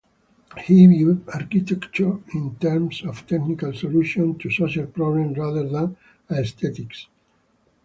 He 0.63 0.87
viewed 0.87 1.29
architecture 1.29 2.17
in 2.33 2.55
terms 2.59 3.03
of 3.05 3.27
technical 3.27 3.71
solutions 3.71 4.41
to 4.41 4.49
social 4.49 4.87
problems 4.87 5.37
rather 5.37 5.69
than 5.69 5.95
aesthetics. 6.31 7.05